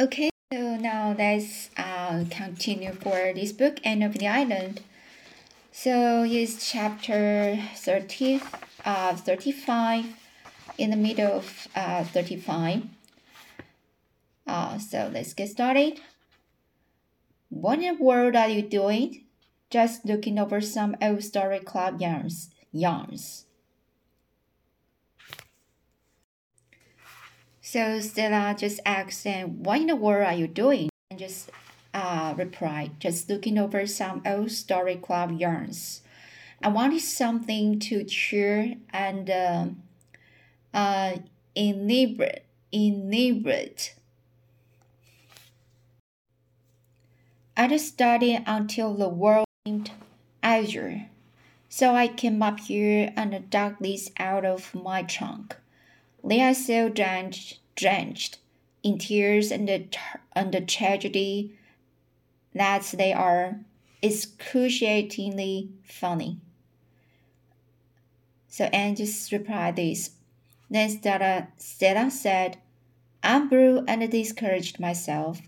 [0.00, 4.80] Okay, so now let's uh, continue for this book, Anne of the Island.
[5.72, 8.40] So it's chapter 30,
[8.84, 10.04] uh, 35,
[10.78, 12.84] in the middle of uh, 35.
[14.46, 15.98] Uh, so let's get started.
[17.48, 19.24] What in the world are you doing?
[19.68, 22.50] Just looking over some old story club yarns.
[22.70, 23.46] yarns.
[27.70, 30.88] So Stella just asked them, What in the world are you doing?
[31.10, 31.50] And just
[31.92, 36.00] uh, replied, Just looking over some old story club yarns.
[36.62, 39.66] I wanted something to cheer and uh,
[40.72, 41.16] uh,
[41.54, 43.96] inebriate, inebriate.
[47.54, 49.90] I just studied until the world seemed
[50.42, 51.10] azure.
[51.68, 55.54] So I came up here and dug this out of my trunk.
[56.24, 58.38] They are so drenched, drenched
[58.82, 59.86] in tears and the,
[60.34, 61.58] and the tragedy
[62.54, 63.60] that they are
[64.02, 66.38] excruciatingly funny.
[68.48, 70.10] So Anne just replied this.
[70.70, 72.58] Then Stella, Stella said,
[73.22, 75.40] I'm blue and discouraged myself.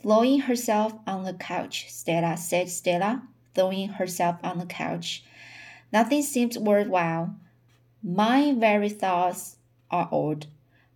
[0.00, 3.22] Throwing herself on the couch, Stella said Stella,
[3.54, 5.24] throwing herself on the couch.
[5.92, 7.34] Nothing seems worthwhile.
[8.02, 9.57] My very thoughts
[9.90, 10.46] are old.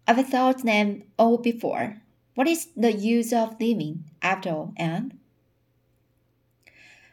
[0.07, 2.03] I've thought them all before.
[2.35, 5.19] What is the use of living, after all, Anne?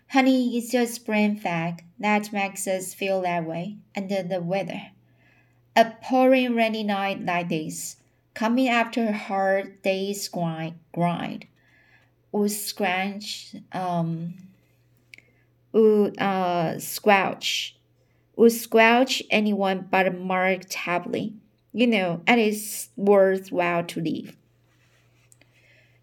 [0.09, 4.91] Honey, it's just spring fag that makes us feel that way under the weather.
[5.75, 7.97] A pouring rainy night like this,
[8.33, 11.45] coming after a hard day's grind, grind
[12.31, 14.33] would scratch, um,
[15.71, 17.75] would uh, squelch,
[18.35, 21.33] would squelch anyone but Mark Tapley
[21.73, 24.35] you know, and it's worthwhile to live.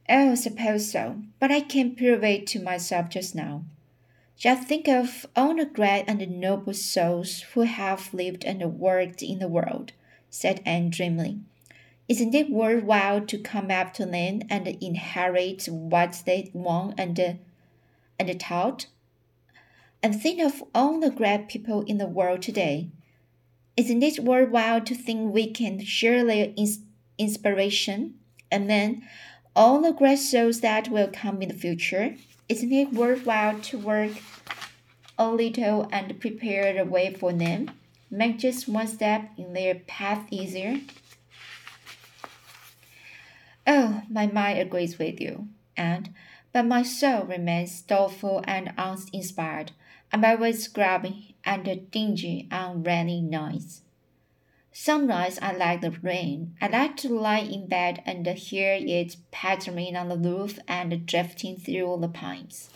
[0.08, 3.64] Oh, suppose so, but I can't prove it to myself just now.
[4.36, 9.38] Just think of all the great and noble souls who have lived and worked in
[9.38, 9.92] the world,
[10.30, 11.40] said Anne dreamily.
[12.08, 17.38] Isn't it worthwhile to come up to land and inherit what they won and,
[18.18, 18.86] and taught?
[20.02, 22.90] And think of all the great people in the world today
[23.76, 26.52] isn't it worthwhile to think we can share their
[27.18, 28.14] inspiration?
[28.50, 29.06] And then
[29.54, 32.16] all the great souls that will come in the future,
[32.48, 34.12] isn't it worthwhile to work
[35.18, 37.70] a little and prepare the way for them?
[38.10, 40.80] Make just one step in their path easier?
[43.66, 46.14] Oh, my mind agrees with you, and
[46.52, 49.72] but my soul remains doleful and uninspired.
[50.16, 53.82] I'm always grumpy and dingy and rainy nights.
[54.72, 56.54] Some nights I like the rain.
[56.58, 61.58] I like to lie in bed and hear it pattering on the roof and drifting
[61.58, 62.70] through the pines.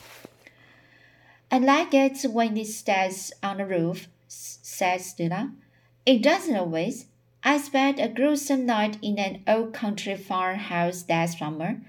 [1.51, 5.53] I like it when it stays on the roof, said Stella.
[6.05, 7.07] It doesn't always.
[7.43, 11.81] I spent a gruesome night in an old country farmhouse that summer.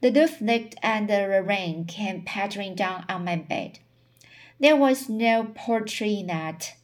[0.00, 3.80] The roof leaked and the rain came pattering down on my bed.
[4.60, 6.74] There was no poetry in that.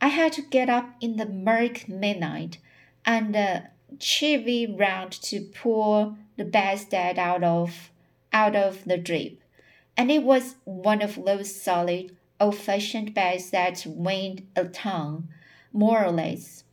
[0.00, 2.58] I had to get up in the murk midnight
[3.04, 3.60] and uh,
[3.96, 7.90] chivy round to pull the bedstead out of
[8.32, 9.40] out of the drip,
[9.96, 15.28] and it was one of those solid, old-fashioned beds that weighed a ton,
[15.72, 16.64] more or less.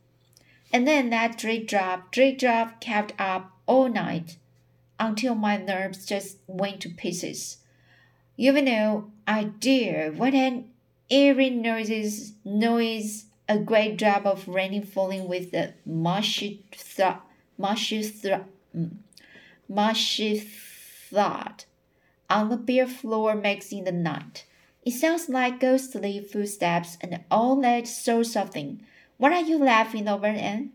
[0.72, 4.36] And then that drip drop, drip drop kept up all night,
[5.00, 7.56] until my nerves just went to pieces.
[8.36, 10.70] Even though I dear, what an
[11.08, 17.16] eerie noises, noise, a great drop of rain falling with a mushy, th-
[17.58, 18.40] mushy, th-
[18.76, 18.96] mm,
[19.68, 21.64] mushy thud
[22.30, 24.44] on the bare floor makes in the night.
[24.84, 28.82] It sounds like ghostly footsteps and all that sort of thing.
[29.18, 30.72] What are you laughing over, Anne?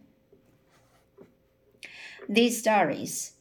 [2.27, 3.33] These stories,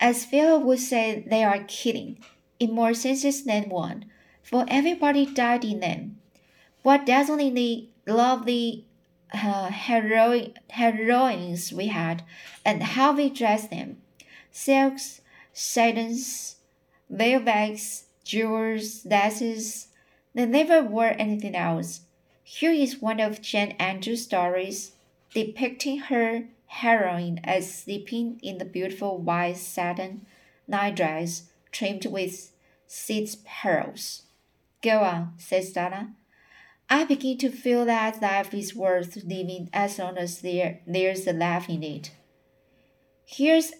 [0.00, 2.18] as Phil would say, they are kidding
[2.58, 4.04] in more senses than one,
[4.42, 6.18] for everybody died in them.
[6.82, 8.86] What dazzlingly lovely
[9.32, 12.22] uh, hero- heroines we had,
[12.64, 14.02] and how we dressed them
[14.50, 15.20] silks,
[15.52, 16.56] satins,
[17.10, 19.88] veil velvets, jewels, laces.
[20.34, 22.02] They never wore anything else.
[22.42, 24.92] Here is one of Jane Andrews' stories
[25.34, 30.26] depicting her heroine as sleeping in the beautiful white satin
[30.66, 32.52] nightdress trimmed with
[32.86, 34.22] seed pearls.
[34.82, 36.14] Go on, says Donna.
[36.88, 41.32] I begin to feel that life is worth living as long as there, there's a
[41.32, 42.12] laugh in it.
[43.24, 43.72] Here's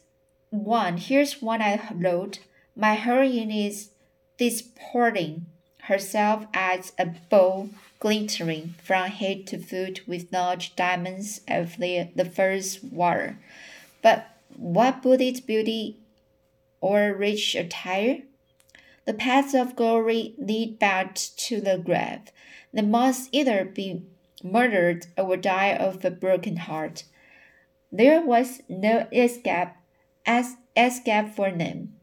[0.50, 2.40] one, here's one I wrote.
[2.74, 3.90] My heroine is
[4.38, 5.46] disporting
[5.82, 12.24] herself as a bow glittering from head to foot with large diamonds of the, the
[12.24, 13.38] first water.
[14.02, 15.98] But what its beauty
[16.81, 18.23] or rich attire?
[19.06, 22.32] The paths of glory lead back to the grave.
[22.73, 24.02] They must either be
[24.43, 27.05] murdered or die of a broken heart.
[27.93, 29.69] There was no escape
[30.26, 31.94] as escape for them.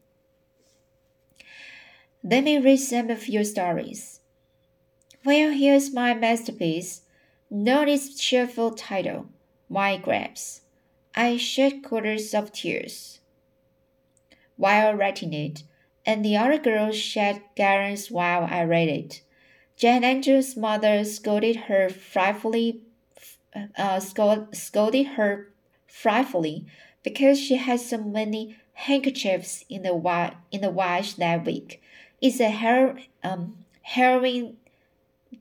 [2.22, 4.20] Let me read some of your stories.
[5.24, 7.02] Well, here's my masterpiece.
[7.50, 9.26] Note its cheerful title,
[9.68, 10.62] My Graves.
[11.14, 13.20] I shed quarters of tears
[14.56, 15.62] while writing it,
[16.06, 19.22] and the other girls shed gallons while I read it.
[19.76, 22.80] Jane Andrews' mother scolded her frightfully,
[23.76, 25.50] uh, scold, scolded her
[25.86, 26.66] frightfully
[27.02, 31.82] because she had so many handkerchiefs in the wa- in the wash that week.
[32.20, 34.56] It's a har- um, harrowing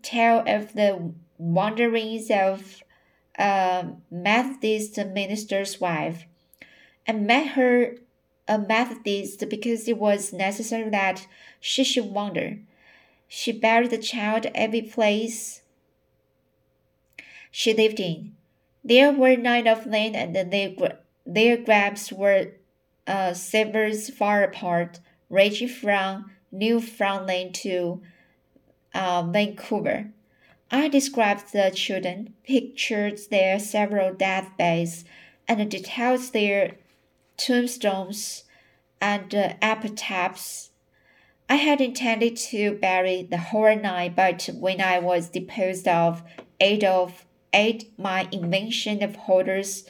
[0.01, 2.83] tale of the wanderings of
[3.37, 6.25] a Methodist minister's wife.
[7.07, 7.97] I met her
[8.47, 11.27] a Methodist because it was necessary that
[11.59, 12.59] she should wander.
[13.27, 15.61] She buried the child every place
[17.49, 18.35] she lived in.
[18.83, 20.71] There were nine of them, and their,
[21.25, 22.51] their graves were
[23.07, 24.99] uh, severs far apart,
[25.29, 28.01] ranging from Newfoundland to
[28.93, 30.11] uh, Vancouver.
[30.69, 35.05] I described the children, pictured their several deathbeds,
[35.47, 36.77] and detailed their
[37.37, 38.43] tombstones
[39.01, 40.69] and uh, epitaphs.
[41.49, 46.23] I had intended to bury the whole nine, but when I was deposed of,
[46.59, 49.85] eight of eight, my invention of holders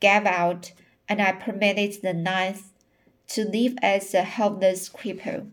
[0.00, 0.72] gave out,
[1.08, 2.72] and I permitted the ninth
[3.28, 5.50] to live as a helpless cripple.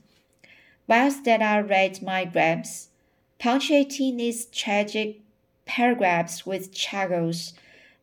[0.88, 2.90] Whilst that I read my graves,
[3.38, 5.22] punctuating these tragic
[5.66, 7.54] paragraphs with chuckles,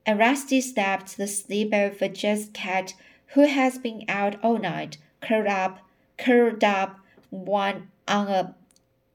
[0.07, 2.95] and Rusty slapped the sleep of a just cat
[3.37, 5.81] who has been out all night, curled up,
[6.17, 6.99] curled up
[7.29, 8.55] one on a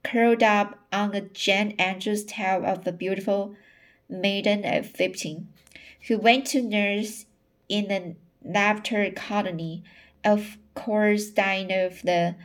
[0.04, 3.56] curled up on a Jane Andrews tale of a beautiful
[4.08, 5.48] maiden of fifteen,
[6.08, 7.26] who went to nurse
[7.68, 8.16] in the
[8.48, 9.84] laughter colony,
[10.24, 12.36] of course dying of the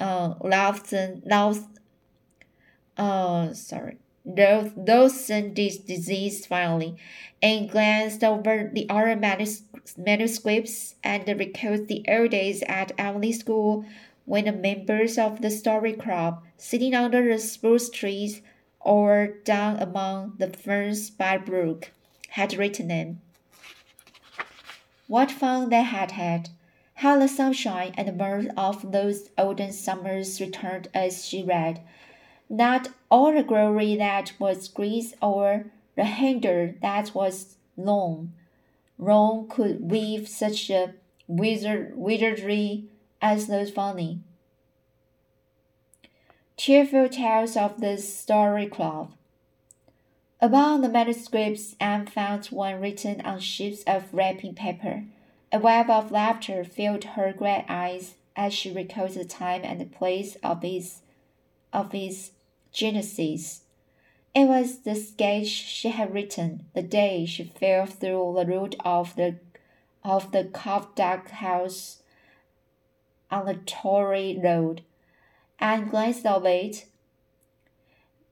[0.00, 1.78] uh, Lawson, Lawson,
[2.96, 6.96] uh, sorry, Lawson disease finally,
[7.40, 9.14] and glanced over the other
[9.96, 13.84] manuscripts and recalled the old days at Avonlea School
[14.24, 18.40] when the members of the story club, sitting under the spruce trees
[18.80, 21.90] or down among the ferns by the brook,
[22.30, 23.20] had written them.
[25.08, 26.50] What fun they had had!
[26.94, 31.80] How the sunshine and the mirth of those olden summers returned as she read.
[32.48, 38.34] Not all the glory that was Greece or the hinder that was Rome.
[39.02, 40.94] Rome could weave such a
[41.26, 42.84] wizard, wizardry
[43.20, 44.20] as those funny.
[46.56, 49.12] Cheerful tales of the Story Club.
[50.40, 55.04] Among the manuscripts, Anne found one written on sheets of wrapping paper.
[55.50, 59.84] A web of laughter filled her gray eyes as she recalled the time and the
[59.84, 61.00] place of its,
[61.72, 62.30] of its
[62.72, 63.61] genesis.
[64.34, 69.14] It was the sketch she had written the day she fell through the roof of
[69.16, 69.36] the
[70.02, 72.02] of the carved duck house
[73.30, 74.82] on the Tory Road,
[75.58, 76.86] and glanced of it.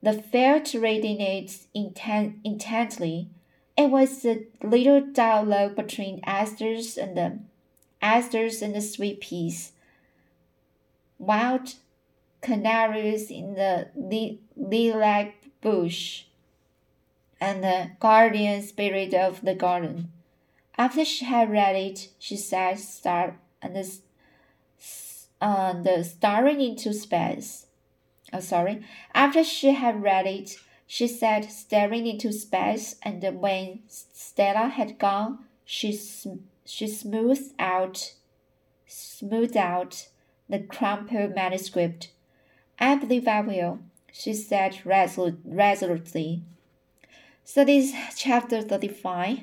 [0.01, 3.29] The felt reading it intent, intently.
[3.77, 7.39] It was a little dialogue between asters and the
[8.01, 9.71] asters and the sweet peas.
[11.19, 11.75] Wild
[12.41, 16.25] canaries in the lilac bush,
[17.39, 20.11] and the guardian spirit of the garden.
[20.77, 23.89] After she had read it, she sat star and the,
[25.39, 27.67] uh, staring into space.
[28.33, 28.83] Oh, sorry.
[29.13, 35.39] After she had read it, she sat staring into space, and when Stella had gone,
[35.65, 35.97] she
[36.65, 38.13] she smoothed out
[38.87, 40.09] smoothed out
[40.49, 42.11] the crumpled manuscript
[42.77, 43.79] I believe I will,
[44.11, 46.41] she said resolutely.
[47.43, 49.39] So this is chapter 35.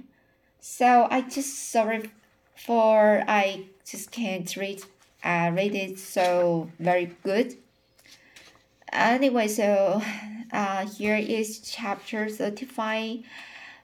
[0.60, 2.10] So I just sorry
[2.54, 4.82] for I just can't read
[5.24, 7.56] uh, read it so very good.
[8.92, 10.02] Anyway, so
[10.52, 13.20] uh, here is chapter 35.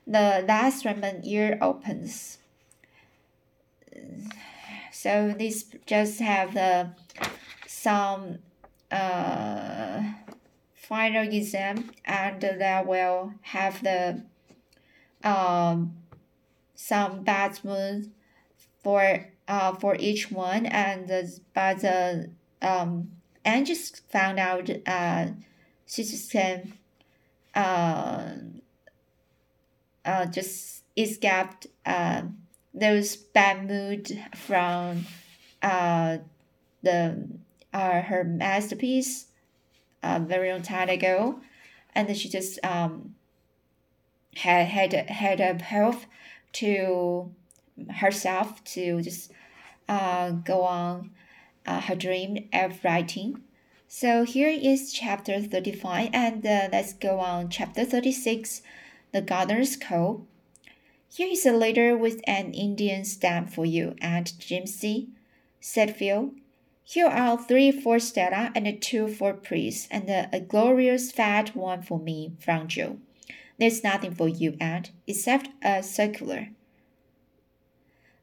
[0.07, 2.39] The last Redmond year opens.
[4.93, 6.91] So this just have the
[7.67, 8.39] some
[8.91, 9.84] uh,
[10.89, 14.23] final exam and that will have the
[15.23, 15.97] um,
[16.75, 18.13] some batsmen
[18.83, 21.09] for uh, for each one and
[21.55, 22.31] but the
[22.63, 23.11] um,
[23.45, 25.27] and just found out uh,
[25.87, 26.73] she just can
[27.55, 28.31] uh,
[30.05, 32.23] uh, just escaped uh,
[32.73, 35.07] those bad mood from
[35.63, 36.19] uh,
[36.83, 37.29] the
[37.73, 39.27] uh, her masterpiece
[40.05, 41.41] uh, very long time ago,
[41.95, 43.15] and she just um
[44.37, 46.07] had had had a health
[46.53, 47.33] to
[47.97, 49.33] herself to just
[49.89, 51.11] uh, go on
[51.67, 53.41] uh, her dream of writing.
[53.89, 58.63] So here is chapter 35, and uh, let's go on chapter 36,
[59.13, 60.27] The Gardners' Call.
[61.13, 65.11] Here is a letter with an Indian stamp for you, Aunt Jimsie,
[65.61, 66.33] said Phil.
[66.87, 71.99] Here are three for Stella and two for Pris, and a glorious fat one for
[71.99, 72.99] me from Jo.
[73.59, 76.51] There's nothing for you, Aunt, except a circular.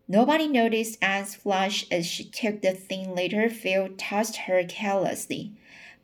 [0.07, 5.53] Nobody noticed Anne's flush as she took the thin letter Phil tossed her carelessly.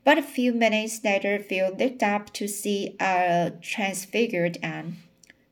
[0.04, 4.98] But a few minutes later, Phil looked up to see a transfigured Anne.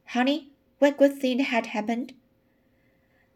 [0.07, 2.13] Honey, what good thing had happened?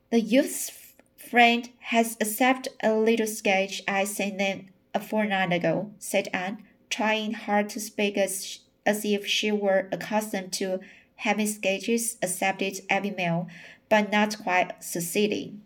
[0.09, 0.88] The youth's
[1.29, 7.33] friend has accepted a little sketch I sent them a fortnight ago, said Anne, trying
[7.33, 10.79] hard to speak as, as if she were accustomed to
[11.17, 13.47] having sketches accepted every mail,
[13.89, 15.61] but not quite succeeding.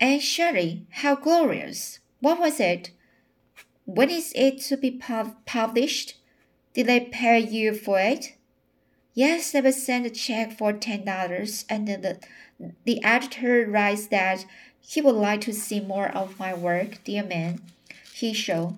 [0.00, 2.00] Anne Shirley, how glorious!
[2.20, 2.90] What was it?
[3.84, 6.16] When is it to be pub- published?
[6.72, 8.36] Did they pay you for it?
[9.14, 12.18] Yes, they will send a check for ten dollars, and the
[12.84, 14.46] the editor writes that
[14.80, 17.04] he would like to see more of my work.
[17.04, 17.60] Dear man,
[18.14, 18.76] he showed.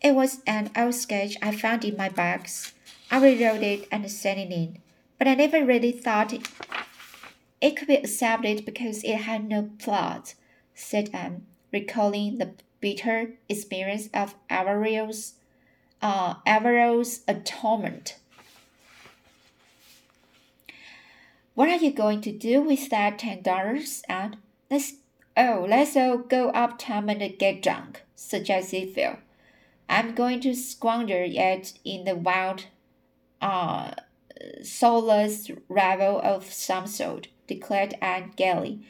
[0.00, 2.74] It was an old sketch I found in my box.
[3.10, 4.78] I rewrote it and sent it in,
[5.18, 6.48] but I never really thought it,
[7.60, 10.34] it could be accepted because it had no plot,
[10.74, 15.34] said Anne, recalling the bitter experience of Averil's,
[16.00, 18.16] uh, Averil's atonement.
[21.54, 24.02] What are you going to do with that ten dollars?
[24.08, 24.38] And
[24.70, 24.94] let's
[25.36, 29.16] oh, let's all go uptown and get drunk, suggested Phil.
[29.88, 32.66] I'm going to squander it in the wild,
[33.42, 33.92] uh,
[34.62, 38.80] soulless revel of some sort, declared Aunt gaily.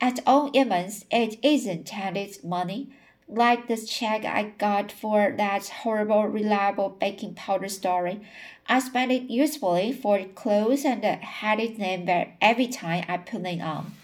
[0.00, 2.90] At all events, it isn't handed money
[3.34, 8.20] like this check I got for that horrible reliable baking powder story.
[8.66, 12.10] I spent it usefully for clothes and had it named
[12.40, 13.94] every time I put it on.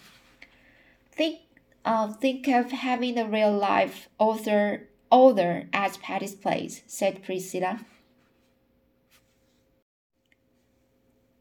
[1.12, 1.40] Think,
[1.84, 7.80] uh, think of having a real life author author at Patty's place, said Priscilla.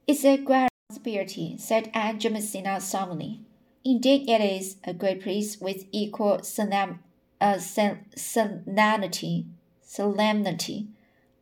[0.07, 3.41] It's a great responsibility, said Aunt Jamesina solemnly.
[3.83, 6.99] Indeed, it is a great priest with equal solemnity
[7.39, 9.45] uh, solemnity.
[9.81, 10.87] Solemnity.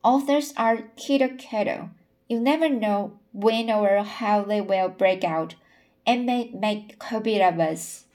[0.03, 1.89] Authors are kiddo kiddo.
[2.29, 5.55] You never know when or how they will break out
[6.05, 8.05] and may make bit of us.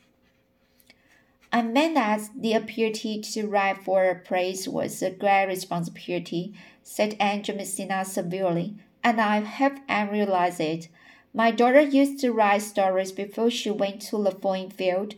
[1.53, 7.17] I meant that the ability to write for a praise was a great responsibility, said
[7.19, 10.89] Aunt Jamesina severely, and I hope Anne realized it.
[11.35, 15.15] My daughter used to write stories before she went to the foreign field,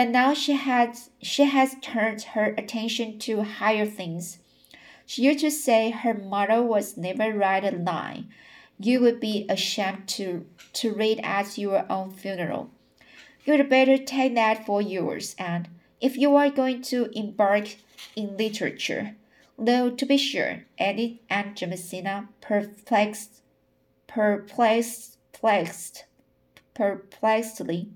[0.00, 4.38] but now she has she has turned her attention to higher things.
[5.04, 8.30] She used to say her motto was never write a line.
[8.78, 12.70] You would be ashamed to to read at your own funeral.
[13.44, 15.68] You'd better take that for yours, and
[16.00, 17.76] if you are going to embark
[18.16, 19.16] in literature,
[19.58, 23.42] though to be sure, added Aunt Jamesina, perplexed,
[24.06, 26.04] perplexed, perplexed,
[26.72, 27.90] perplexedly.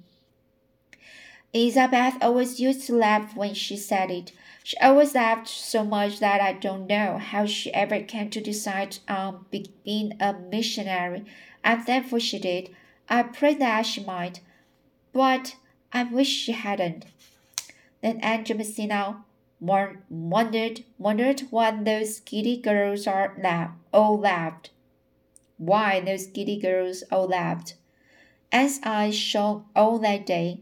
[1.55, 4.33] Elizabeth always used to laugh when she said it.
[4.65, 8.99] She always laughed so much that I don't know how she ever came to decide
[9.09, 11.25] on being a missionary.
[11.63, 12.75] I'm thankful she did.
[13.09, 14.41] I pray that she might,
[15.13, 15.55] but
[15.93, 17.05] I wish she hadn't.
[18.03, 19.23] Then Aunt Jamesina
[19.61, 24.71] wondered, wondered what those giddy girls are laugh, all laughed.
[25.59, 27.75] Why those giddy girls all laughed.
[28.51, 30.61] As I shone all that day,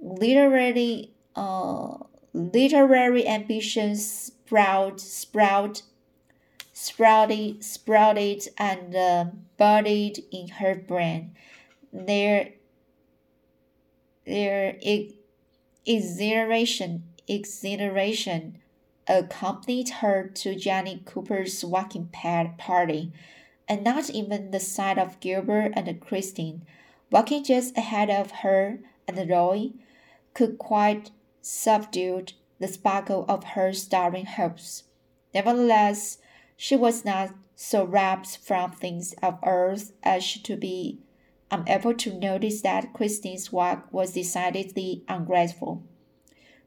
[0.00, 1.98] literary uh,
[2.32, 5.82] literary ambitions sprout sprout
[6.72, 9.26] sprouted sprouted and uh,
[9.56, 11.34] budded in her brain.
[11.92, 12.52] There
[14.24, 14.78] their
[15.86, 18.58] exhilaration, exhilaration
[19.08, 23.12] accompanied her to Jenny Cooper's walking pad party,
[23.68, 26.64] and not even the sight of Gilbert and Christine,
[27.10, 28.78] walking just ahead of her
[29.08, 29.70] and Roy,
[30.34, 31.10] could quite
[31.40, 32.24] subdue
[32.58, 34.84] the sparkle of her starring hopes.
[35.34, 36.18] Nevertheless,
[36.56, 40.98] she was not so wrapped from things of earth as to be
[41.50, 45.82] unable to notice that Christine's walk was decidedly ungraceful.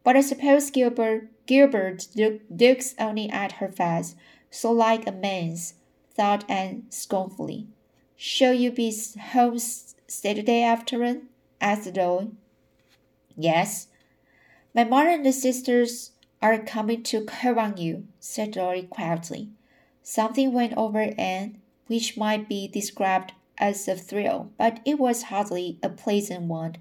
[0.04, 4.16] But I suppose Gilbert Gilbert looks only at her face,
[4.50, 5.76] so like a man's,
[6.14, 7.68] thought Anne scornfully.
[8.16, 8.96] Shall you be
[9.32, 11.30] home Saturday afternoon?
[11.60, 12.28] asked Roy.
[13.36, 13.88] Yes.
[14.76, 16.12] My mother and the sisters
[16.42, 17.26] are coming to
[17.78, 19.50] you, said Roy quietly.
[20.02, 25.78] Something went over Anne which might be described as a thrill, but it was hardly
[25.84, 26.76] a pleasant one.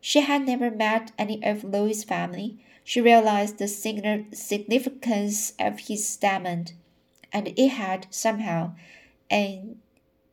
[0.00, 2.58] She had never met any of Louis's family.
[2.84, 6.74] She realized the significance of his statement,
[7.32, 8.74] and it had somehow
[9.30, 9.80] an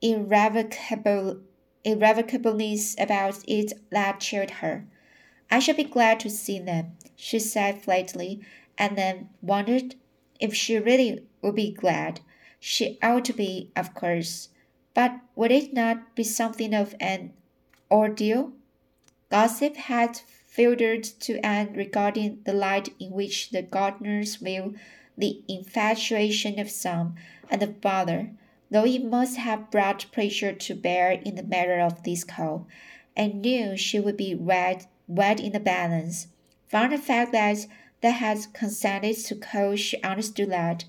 [0.02, 1.40] irrevocable
[1.84, 4.86] irrevocableness about it that chilled her.
[5.54, 8.42] I shall be glad to see them, she said flatly,
[8.76, 9.94] and then wondered
[10.40, 12.22] if she really would be glad.
[12.60, 14.50] She ought to be, of course,
[14.96, 17.34] but would it not be something of an
[17.92, 18.54] ordeal?
[19.30, 24.74] Gossip had filtered to Anne regarding the light in which the Gardners view
[25.16, 27.14] the infatuation of some
[27.52, 28.32] and of father,
[28.72, 32.66] though it must have brought pressure to bear in the matter of this call,
[33.16, 36.28] and knew she would be weighed, weighed in the balance.
[36.68, 37.68] From the fact that
[38.02, 40.86] they had consented to she understood that,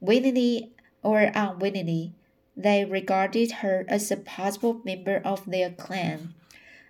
[0.00, 0.72] willingly
[1.02, 2.12] or unwillingly,
[2.56, 6.34] they regarded her as a possible member of their clan.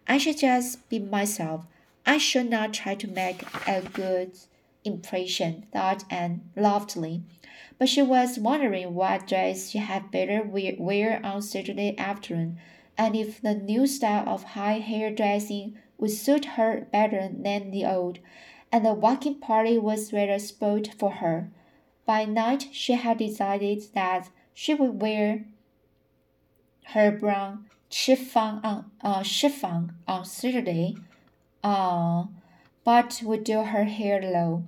[0.09, 1.67] I should just be myself.
[2.05, 4.33] I should not try to make a good
[4.85, 7.23] impression, thought Anne loftily.
[7.79, 12.59] But she was wondering what dress she had better wear on Saturday afternoon,
[12.99, 17.85] and if the new style of high hair dressing would suit her better than the
[17.85, 18.19] old,
[18.73, 21.51] and the walking party was rather spoilt for her.
[22.07, 25.45] By night she had decided that she would wear
[26.87, 30.97] her brown chiffon on uh, chiffon on Saturday,
[31.63, 32.25] uh,
[32.85, 34.65] but would do her hair low.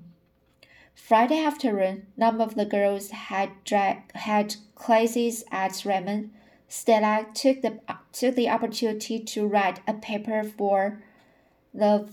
[0.94, 6.30] Friday afternoon, none of the girls had dra- had classes at Redmond.
[6.68, 7.80] Stella took the
[8.12, 11.02] took the opportunity to write a paper for
[11.72, 12.08] the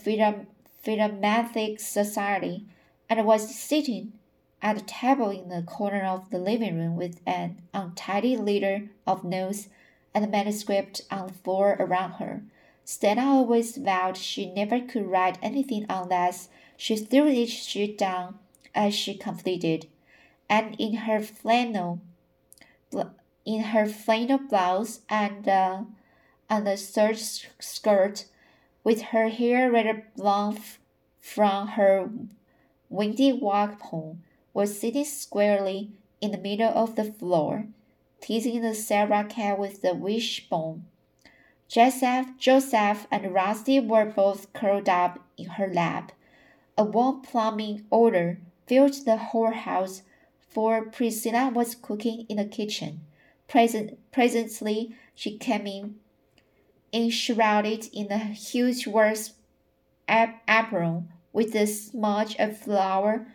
[0.81, 2.65] Philomathic Society,
[3.09, 4.13] and was sitting
[4.61, 9.23] at a table in the corner of the living room with an untidy litter of
[9.23, 9.69] notes
[10.13, 12.43] and manuscript on the floor around her.
[12.83, 18.39] Stella always vowed she never could write anything unless she threw each sheet down
[18.73, 19.87] as she completed,
[20.49, 21.99] and in her flannel,
[23.45, 25.83] in her flannel blouse and uh,
[26.49, 28.25] and the serge skirt,
[28.83, 30.59] with her hair rather blonde
[31.19, 32.09] from her
[32.89, 37.67] windy walk home, was sitting squarely in the middle of the floor,
[38.21, 40.85] teasing the Sarah cat with the wishbone.
[41.67, 46.11] Joseph, Joseph, and Rusty were both curled up in her lap.
[46.77, 50.01] A warm plumbing odor filled the whole house,
[50.39, 53.01] for Priscilla was cooking in the kitchen.
[53.47, 55.95] Present, presently, she came in,
[56.93, 59.17] enshrouded in a huge work
[60.10, 63.28] apron with a smudge of flour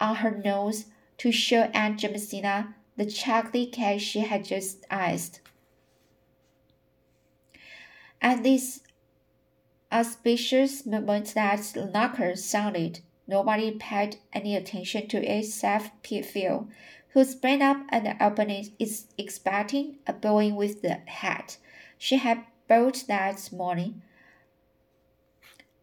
[0.00, 0.86] on her nose
[1.18, 5.40] to show Aunt Jamesina the chocolate cake she had just iced.
[8.22, 8.80] At this
[9.90, 16.68] auspicious moment that knocker sounded, nobody paid any attention to it except Phil,
[17.08, 18.68] who sprang up and opened it,
[19.18, 21.56] expecting a boy with the hat
[22.02, 24.00] she had bought that morning.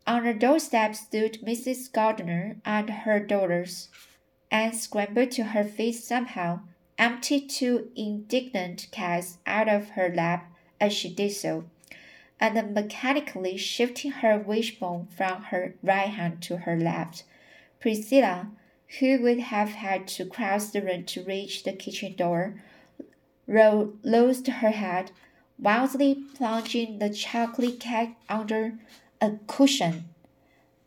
[0.07, 1.91] On the doorstep stood Mrs.
[1.91, 3.89] Gardner and her daughters.
[4.49, 6.61] Anne scrambled to her feet somehow,
[6.97, 11.65] emptied two indignant cats out of her lap as she did so,
[12.39, 17.25] and mechanically shifting her wishbone from her right hand to her left.
[17.81, 18.47] Priscilla,
[18.99, 22.63] who would have had to cross the room to reach the kitchen door,
[23.45, 25.11] lost her head,
[25.59, 28.79] wildly plunging the chocolate cake under
[29.21, 30.05] a cushion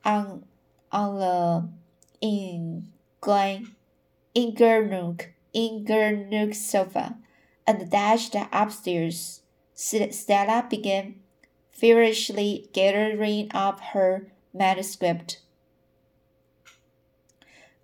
[0.04, 0.44] on
[0.92, 1.68] on the
[2.20, 2.88] in
[3.20, 3.74] Glen
[4.34, 7.16] Ingernuk Ingernuk sofa
[7.66, 9.42] and dashed upstairs.
[9.74, 11.14] Stella began
[11.70, 15.40] feverishly gathering up her manuscript.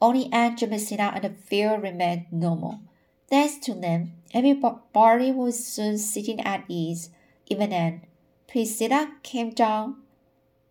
[0.00, 2.80] Only Aunt Jamesina and the Phil remained normal.
[3.28, 7.10] Thanks to them, everybody was soon sitting at ease.
[7.46, 8.02] Even then,
[8.48, 9.96] Priscilla came down,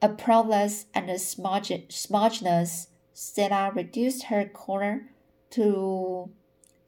[0.01, 2.87] a applause and a smugness.
[3.13, 5.09] Stella reduced her corner
[5.51, 6.29] to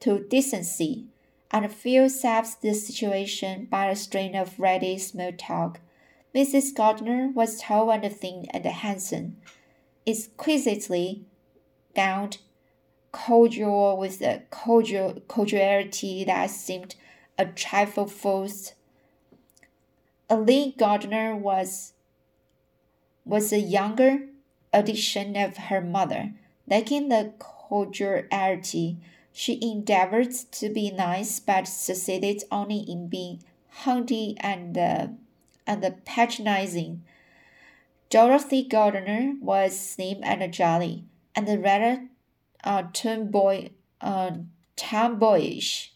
[0.00, 1.06] to decency,
[1.50, 5.80] and Phil saved the situation by a string of ready small talk.
[6.34, 6.74] Mrs.
[6.74, 9.38] Gardner was tall and thin and handsome,
[10.06, 11.24] exquisitely
[11.96, 12.38] gowned,
[13.12, 16.94] cordial with a cordial cordiality that seemed
[17.38, 18.74] a trifle forced.
[20.28, 21.92] Aline Gardner was
[23.24, 24.26] was a younger
[24.72, 26.32] edition of her mother,
[26.66, 28.98] lacking the cordiality
[29.32, 35.08] she endeavored to be nice, but succeeded only in being haughty and uh,
[35.66, 37.04] and patronizing.
[38.10, 41.04] Dorothy Gardner was slim and jolly,
[41.36, 42.08] and rather
[42.64, 44.32] uh, tomboy, uh,
[44.76, 45.94] tomboyish.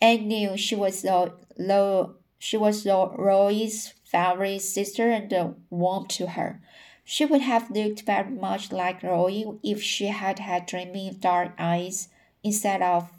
[0.00, 6.10] And knew she was the low, she was the Roy's favorite sister and uh, warmed
[6.10, 6.60] to her.
[7.04, 12.08] She would have looked very much like Roy if she had had dreamy dark eyes
[12.42, 13.10] instead of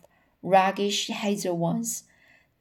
[0.42, 2.04] ruggish hazel ones.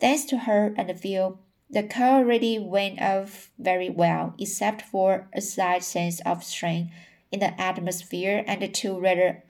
[0.01, 1.39] Thanks to her and Phil,
[1.71, 6.91] the car really went off very well, except for a slight sense of strain
[7.33, 9.43] in the atmosphere and two rather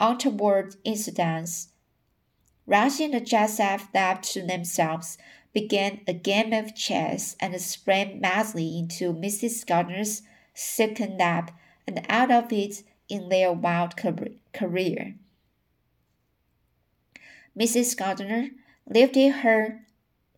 [0.00, 1.68] untoward incidents.
[2.66, 5.18] Rusty and Joseph left to themselves
[5.52, 9.66] began a game of chess and sprang madly into Mrs.
[9.66, 10.22] Gardner's
[10.54, 11.50] second lap
[11.86, 15.16] and out of it in their wild career.
[17.58, 17.96] Mrs.
[17.96, 18.50] Gardner
[18.88, 19.80] lifted her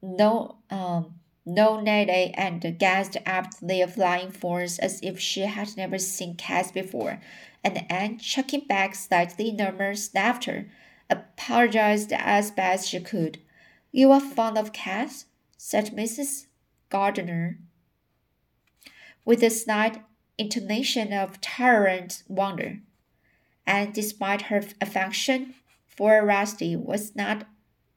[0.02, 5.98] no um no Nelly and gasped up their flying forms as if she had never
[5.98, 7.20] seen cats before,
[7.62, 10.70] and Anne, chucking back slightly nervous laughter,
[11.10, 13.38] apologized as best she could.
[13.92, 15.26] You are fond of cats?
[15.56, 16.46] said Mrs.
[16.90, 17.58] Gardner
[19.24, 20.02] with a slight
[20.36, 22.80] intonation of tolerant wonder.
[23.66, 25.54] And despite her affection
[25.86, 27.46] for Rusty, was not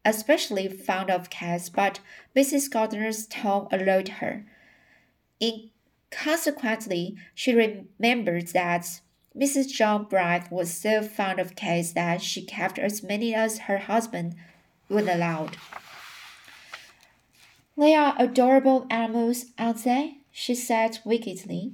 [0.07, 1.99] especially fond of cats, but
[2.33, 2.71] Mrs.
[2.71, 4.45] Gardner's tone alerted her.
[5.41, 9.01] Inconsequently, she remembered that
[9.35, 9.67] Mrs.
[9.67, 14.35] John Bright was so fond of cats that she kept as many as her husband
[14.87, 15.49] would allow.
[17.77, 20.19] They are adorable animals, aren't they?
[20.31, 21.73] she said wickedly.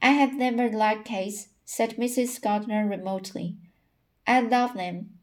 [0.00, 2.40] I have never liked cats, said Mrs.
[2.40, 3.56] Gardner remotely.
[4.26, 5.18] I love them,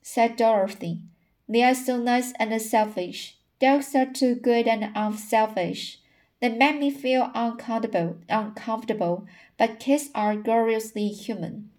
[0.00, 1.02] said Dorothy.
[1.50, 3.36] They are so nice and selfish.
[3.60, 5.98] Dogs are too good and unselfish.
[6.40, 9.26] They make me feel uncomfortable, uncomfortable,
[9.58, 11.70] but kids are gloriously human.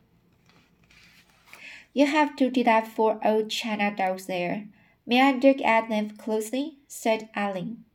[1.93, 4.67] You have two delightful old China dogs there.
[5.07, 6.77] May I look at them closely?
[6.88, 7.86] said Aline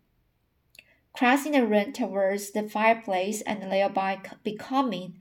[1.16, 5.18] crossing the room towards the fireplace and thereby becoming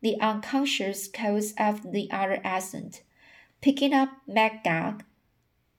[0.00, 3.02] the unconscious cause of the other accent.
[3.60, 5.04] Picking up Magog,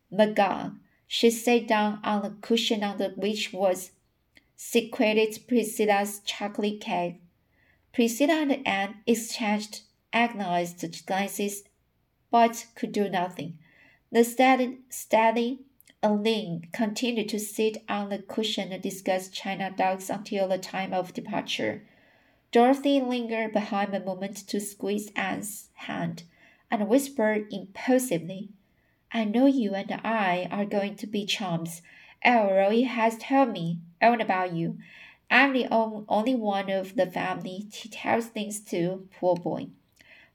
[0.10, 3.92] Magog, she sat down on the cushion under which was
[4.56, 7.22] secreted Priscilla's chocolate cake.
[7.94, 9.82] Priscilla and Anne exchanged
[10.14, 11.64] agonized glances,
[12.32, 13.58] but could do nothing.
[14.12, 15.66] The steady, steady
[16.04, 21.14] Aline continued to sit on the cushion and discuss China dogs until the time of
[21.14, 21.88] departure.
[22.52, 26.24] Dorothy lingered behind a moment to squeeze Anne's hand
[26.70, 28.50] and whispered impulsively,
[29.12, 31.82] I know you and I are going to be chums.
[32.24, 34.78] Elroy has told me all about you.
[35.30, 39.68] I'm the only one of the family he tells things to, poor boy.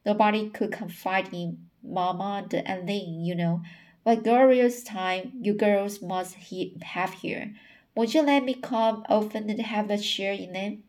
[0.05, 3.63] Nobody could confide in Mama and Aline, you know.
[4.03, 7.55] What glorious time you girls must he have here.
[7.95, 10.83] Won't you let me come often and have a share in them?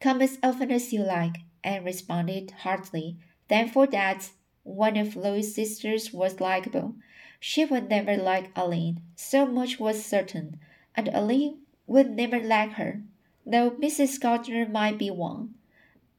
[0.00, 3.16] Come as often as you like, Anne responded heartily,
[3.48, 4.30] thankful that
[4.62, 6.94] one of Louis's sisters was likable.
[7.38, 10.60] She would never like Aline, so much was certain,
[10.94, 13.02] and Aline would never like her,
[13.46, 14.20] though Mrs.
[14.20, 15.54] Gardner might be one.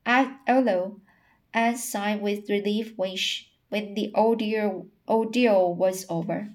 [0.06, 1.00] Although
[1.54, 6.54] Anne sighed with relief when, she, when the ordeal ordeal was over.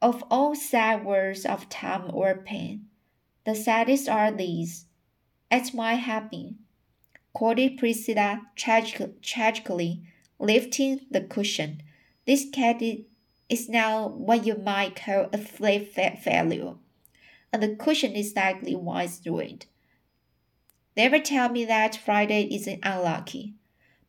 [0.00, 2.88] Of all sad words of time or pain,
[3.44, 4.86] the saddest are these.
[5.50, 6.56] At my happy,
[7.34, 10.00] quoted Priscilla tragic- tragically,
[10.38, 11.82] lifting the cushion.
[12.26, 12.80] This cat
[13.50, 15.92] is now what you might call a flat
[16.22, 16.74] failure,
[17.52, 19.66] and the cushion is likely once ruined.
[20.96, 23.54] Never tell me that Friday isn't unlucky.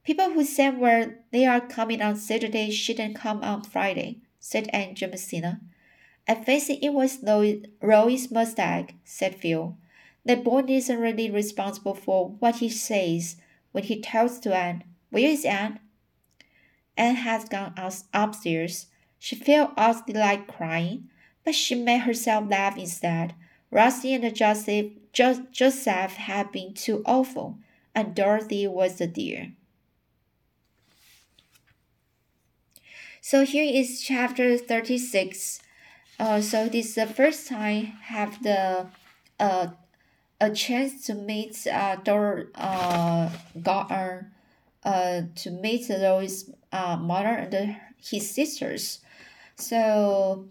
[0.03, 4.95] People who say where they are coming on Saturday shouldn't come on Friday, said Aunt
[4.95, 5.61] Jamesina.
[6.27, 7.23] I fancy it was
[7.81, 9.77] Roy's mistake, said Phil.
[10.25, 13.37] The boy isn't really responsible for what he says
[13.71, 14.83] when he tells to Anne.
[15.11, 15.79] Where is Anne?
[16.97, 17.75] Anne has gone
[18.13, 18.87] upstairs.
[19.19, 21.09] She felt oddly like crying,
[21.43, 23.35] but she made herself laugh instead.
[23.69, 27.59] Rusty and Joseph, jo- Joseph had been too awful,
[27.93, 29.51] and Dorothy was a dear.
[33.21, 35.59] So here is chapter 36.
[36.19, 38.87] Uh, so this is the first time have the
[39.39, 39.67] uh,
[40.39, 43.29] a chance to meet uh, Dor uh,
[43.61, 44.31] Gardner,
[44.83, 48.99] uh, to meet Lois' uh, mother and his sisters.
[49.55, 50.47] So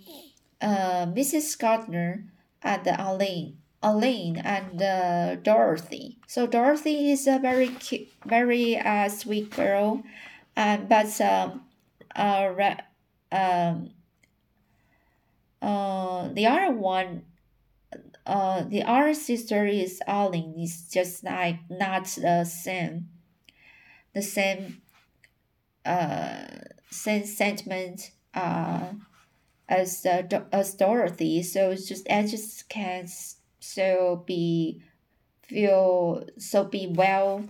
[0.60, 1.58] uh, Mrs.
[1.58, 2.24] Gardner
[2.62, 6.18] and Elaine, Elaine and uh, Dorothy.
[6.26, 10.02] So Dorothy is a very cute, very uh, sweet girl,
[10.56, 11.62] um, but um,
[12.16, 12.74] uh,
[13.30, 13.90] um,
[15.60, 17.22] uh, the other one,
[18.26, 20.54] uh, the other sister is Arlene.
[20.58, 23.08] Is just like not the same,
[24.14, 24.82] the same,
[25.84, 26.46] uh,
[26.90, 28.10] same sentiment.
[28.34, 28.94] Uh,
[29.68, 31.42] as the as Dorothy.
[31.42, 33.10] So it's just I just can't
[33.60, 34.82] so be
[35.42, 37.44] feel so be well,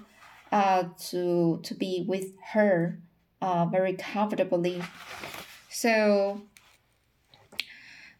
[0.52, 3.00] uh, to to be with her
[3.40, 4.82] uh, very comfortably.
[5.70, 6.42] So,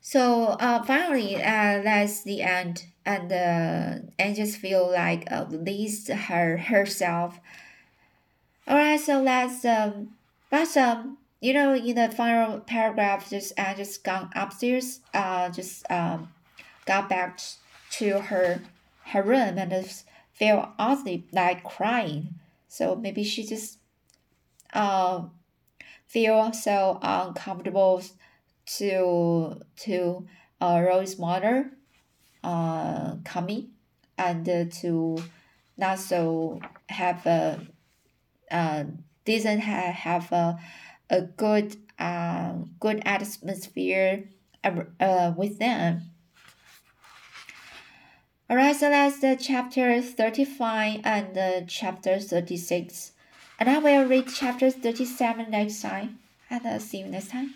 [0.07, 6.09] so uh, finally, uh, that's the end, and uh, and just feel like at least
[6.09, 7.41] her herself.
[8.69, 10.11] All right, so let's um,
[10.51, 15.49] but um, you know, in the final paragraph, just I uh, just gone upstairs, uh,
[15.49, 16.29] just um,
[16.85, 17.41] got back
[17.93, 18.61] to her
[19.07, 22.35] her room and just feel oddly like crying.
[22.69, 23.79] So maybe she just
[24.75, 25.23] uh,
[26.07, 28.03] feel so uncomfortable
[28.67, 30.27] to to
[30.61, 31.71] uh, Rose's mother
[32.43, 33.71] uh, coming
[34.17, 35.19] and uh, to
[35.77, 37.67] not so have a
[38.51, 38.85] uh,
[39.25, 40.59] didn't have, have a,
[41.11, 44.25] a good uh, good atmosphere
[44.63, 46.11] uh, uh, with them.
[48.51, 53.13] Alright, so that's the chapter 35 and the chapter 36.
[53.59, 56.19] And I will read chapter 37 next time.
[56.51, 57.55] And I'll see you next time.